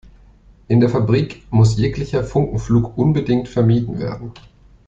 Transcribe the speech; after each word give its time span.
In 0.67 0.79
der 0.79 0.89
Fabrik 0.89 1.43
muss 1.51 1.77
jeglicher 1.77 2.23
Funkenflug 2.23 2.97
unbedingt 2.97 3.47
vermieden 3.47 3.99
werden. 3.99 4.31